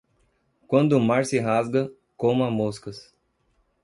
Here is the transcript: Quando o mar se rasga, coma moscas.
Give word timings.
Quando 0.67 0.93
o 0.93 0.99
mar 0.99 1.25
se 1.25 1.37
rasga, 1.39 1.91
coma 2.17 2.49
moscas. 2.49 3.13